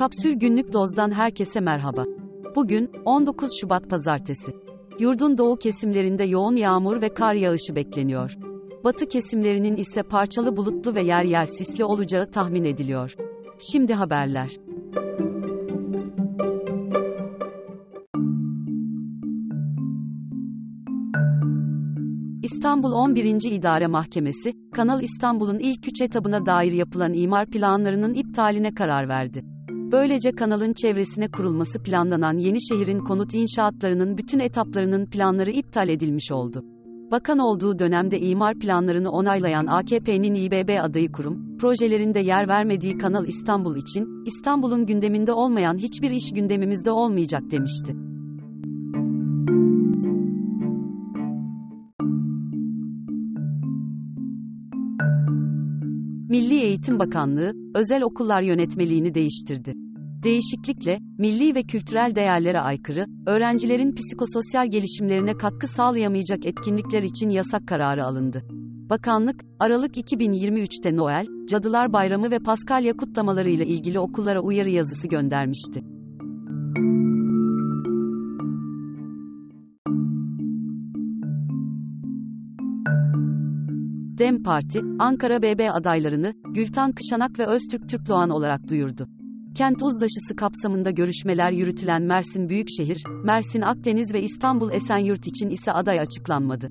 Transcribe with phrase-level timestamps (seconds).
[0.00, 2.04] Kapsül Günlük Doz'dan herkese merhaba.
[2.56, 4.52] Bugün 19 Şubat Pazartesi.
[4.98, 8.36] Yurdun doğu kesimlerinde yoğun yağmur ve kar yağışı bekleniyor.
[8.84, 13.14] Batı kesimlerinin ise parçalı bulutlu ve yer yer sisli olacağı tahmin ediliyor.
[13.72, 14.50] Şimdi haberler.
[22.42, 23.52] İstanbul 11.
[23.52, 29.59] İdare Mahkemesi, Kanal İstanbul'un ilk üç etabına dair yapılan imar planlarının iptaline karar verdi.
[29.92, 36.64] Böylece kanalın çevresine kurulması planlanan yeni şehrin konut inşaatlarının bütün etaplarının planları iptal edilmiş oldu.
[37.10, 43.76] Bakan olduğu dönemde imar planlarını onaylayan AKP'nin İBB adayı kurum, projelerinde yer vermediği Kanal İstanbul
[43.76, 48.09] için, İstanbul'un gündeminde olmayan hiçbir iş gündemimizde olmayacak demişti.
[56.30, 59.72] Milli Eğitim Bakanlığı, özel okullar yönetmeliğini değiştirdi.
[60.22, 68.04] Değişiklikle, milli ve kültürel değerlere aykırı, öğrencilerin psikososyal gelişimlerine katkı sağlayamayacak etkinlikler için yasak kararı
[68.04, 68.42] alındı.
[68.90, 75.80] Bakanlık, Aralık 2023'te Noel, Cadılar Bayramı ve Paskalya kutlamalarıyla ilgili okullara uyarı yazısı göndermişti.
[84.20, 89.08] DEM Parti, Ankara BB adaylarını, Gültan Kışanak ve Öztürk Türkloğan olarak duyurdu.
[89.54, 96.00] Kent uzlaşısı kapsamında görüşmeler yürütülen Mersin Büyükşehir, Mersin Akdeniz ve İstanbul Esenyurt için ise aday
[96.00, 96.68] açıklanmadı.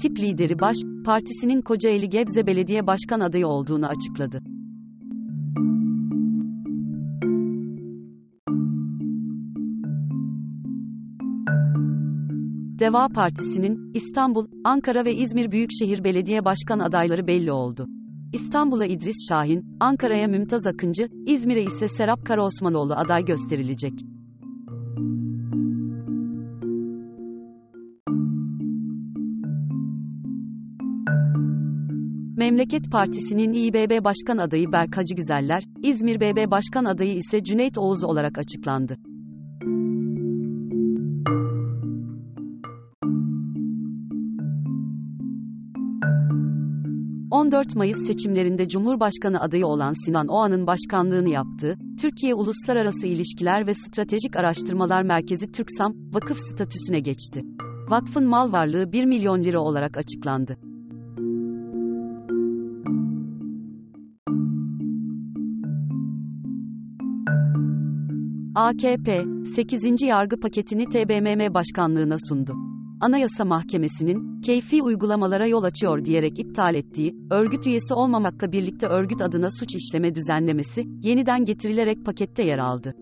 [0.00, 4.51] Tip lideri Baş, partisinin Kocaeli Gebze Belediye Başkan adayı olduğunu açıkladı.
[12.82, 17.86] Deva Partisi'nin İstanbul, Ankara ve İzmir Büyükşehir Belediye Başkan adayları belli oldu.
[18.32, 23.92] İstanbul'a İdris Şahin, Ankara'ya Mümtaz Akıncı, İzmir'e ise Serap Karaosmanoğlu aday gösterilecek.
[32.36, 38.38] Memleket Partisi'nin İBB Başkan adayı Berk Hacıgüzeller, İzmir BB Başkan adayı ise Cüneyt Oğuz olarak
[38.38, 38.96] açıklandı.
[47.32, 54.36] 14 Mayıs seçimlerinde Cumhurbaşkanı adayı olan Sinan Oğan'ın başkanlığını yaptığı, Türkiye Uluslararası İlişkiler ve Stratejik
[54.36, 57.42] Araştırmalar Merkezi TÜRKSAM, vakıf statüsüne geçti.
[57.88, 60.56] Vakfın mal varlığı 1 milyon lira olarak açıklandı.
[68.54, 70.02] AKP, 8.
[70.02, 72.71] yargı paketini TBMM başkanlığına sundu.
[73.02, 79.48] Anayasa Mahkemesi'nin, keyfi uygulamalara yol açıyor diyerek iptal ettiği, örgüt üyesi olmamakla birlikte örgüt adına
[79.50, 82.94] suç işleme düzenlemesi, yeniden getirilerek pakette yer aldı.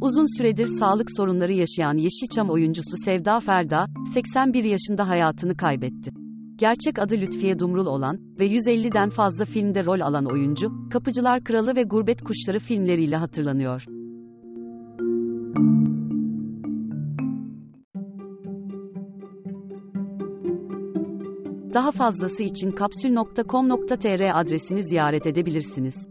[0.00, 6.23] Uzun süredir sağlık sorunları yaşayan Yeşilçam oyuncusu Sevda Ferda, 81 yaşında hayatını kaybetti.
[6.56, 11.82] Gerçek adı Lütfiye Dumrul olan ve 150'den fazla filmde rol alan oyuncu, Kapıcılar Kralı ve
[11.82, 13.84] Gurbet Kuşları filmleriyle hatırlanıyor.
[21.74, 26.08] Daha fazlası için kapsül.com.tr adresini ziyaret edebilirsiniz.